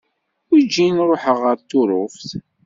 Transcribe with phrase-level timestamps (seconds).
[0.49, 2.29] Weǧin ruḥeɣ ɣer Tuṛuft.